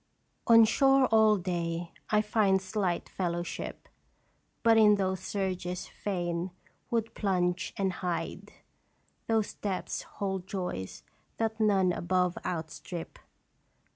86 0.01 0.01
Qt 0.01 0.09
0traj> 0.09 0.33
fteueier. 0.33 0.59
On 0.61 0.65
shore 0.65 1.05
all 1.11 1.37
day 1.37 1.91
I 2.09 2.21
find 2.23 2.59
slight 2.59 3.07
fellowship, 3.07 3.87
But 4.63 4.77
in 4.79 4.95
those 4.95 5.19
surges 5.19 5.85
fain 5.87 6.49
would 6.89 7.13
plunge 7.13 7.71
and 7.77 7.93
hide: 7.93 8.51
Those 9.27 9.53
depths 9.53 10.01
hold 10.17 10.47
joys 10.47 11.03
that 11.37 11.59
none 11.59 11.91
above 11.93 12.35
outstrip. 12.43 13.19